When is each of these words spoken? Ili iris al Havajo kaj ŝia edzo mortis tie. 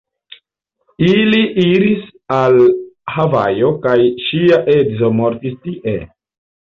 Ili 1.07 1.41
iris 1.65 2.01
al 2.37 2.57
Havajo 3.17 3.69
kaj 3.87 3.95
ŝia 4.29 4.59
edzo 4.77 5.13
mortis 5.21 5.61
tie. 5.67 5.97